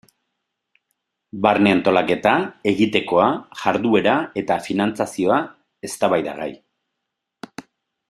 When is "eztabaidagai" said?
5.91-6.53